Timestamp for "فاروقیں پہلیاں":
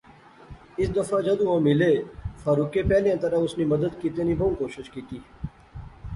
2.43-3.15